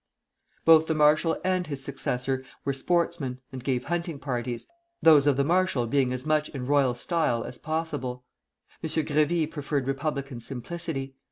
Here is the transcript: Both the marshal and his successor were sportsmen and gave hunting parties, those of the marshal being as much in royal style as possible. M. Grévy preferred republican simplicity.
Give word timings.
Both 0.65 0.87
the 0.87 0.95
marshal 0.95 1.39
and 1.43 1.67
his 1.67 1.83
successor 1.83 2.43
were 2.65 2.73
sportsmen 2.73 3.39
and 3.51 3.63
gave 3.63 3.83
hunting 3.83 4.17
parties, 4.17 4.65
those 4.99 5.27
of 5.27 5.37
the 5.37 5.43
marshal 5.43 5.85
being 5.85 6.11
as 6.11 6.25
much 6.25 6.49
in 6.49 6.65
royal 6.65 6.95
style 6.95 7.43
as 7.43 7.59
possible. 7.59 8.23
M. 8.83 8.89
Grévy 8.89 9.51
preferred 9.51 9.85
republican 9.85 10.39
simplicity. 10.39 11.13